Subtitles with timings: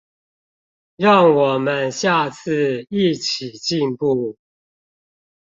[0.95, 4.35] 讓我們下次一起進步